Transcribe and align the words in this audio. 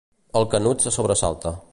El 0.39 0.47
Canut 0.53 0.81
se 0.85 0.95
sobresalta. 0.97 1.53